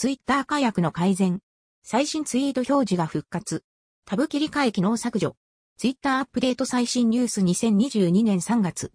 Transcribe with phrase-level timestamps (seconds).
[0.00, 1.40] ツイッター化約の改善。
[1.82, 3.64] 最新ツイート表示が復活。
[4.06, 5.36] タブ切り替え機能削除。
[5.76, 8.92] ツイッターアップデート最新ニュース2022年3月。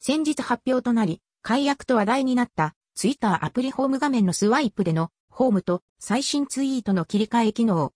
[0.00, 7.92] 先日発表となり、解約と話題になったツイッターアプリホーム画面のスワイプでのホームと最新ツイートの切り替え機能。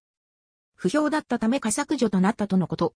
[0.76, 2.94] 不評だったため加削除となったとのこと。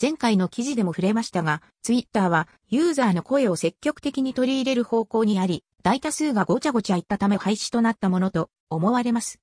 [0.00, 9.40] 前回の記事でも触れましたが、ツイッターはユーザーの声を積極的に取り入れる方向にあり、大多数がごちゃごちゃいったため廃止となったものと思われます。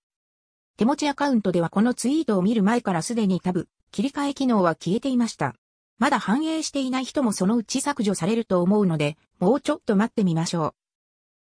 [0.78, 5.56] 手持ちアカウントではこのツイートを見る前からすでにタブ、切り替え機能は消えていました。
[5.98, 10.74] まだ反映していない人もそのうち削除されると思うので、もうちょっと待ってみましょう。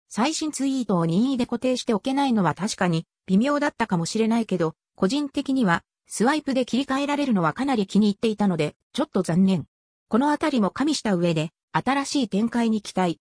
[0.08, 9.66] 最新ツイートを任意で固定しておけないのは確かに微妙だったかもしれないけど、個人的にはスワイプで切り替えられるのはかなり気に入っていたので、ちょっと残念。
[10.08, 13.20] このあたりも加味した上で、新しい展開に期待。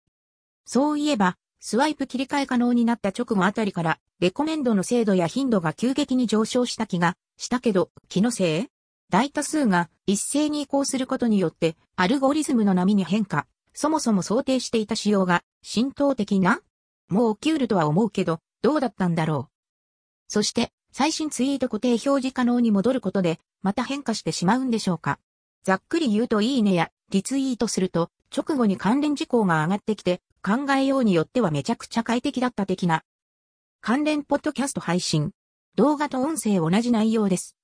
[0.65, 8.67] そういえば、スワイプ切り替え可能になった直後あたりから、レコメンドの精度や頻度が急激に上昇した気がしたけど、気のせい？
[9.09, 13.45] 大多数が一斉に移行することによって、アルゴリズムの波に変化。
[13.73, 16.61] そもそも想定していた仕様が浸透的な？
[17.09, 19.53] もう起きうるとは思うけど、どうだったんだろう。
[20.29, 25.19] そして、最新ツイート固定表示可能に戻ることで、また変化してしまうんでしょうか。
[25.63, 33.03] ざっくり言うといいねやリツイートすると、直後に関連事項が上がってきて、考えようによってはめちゃくちゃ快適だった的な。
[33.81, 35.31] 関連ポッドキャスト配信。
[35.75, 37.58] 動画と音声同じ内容です。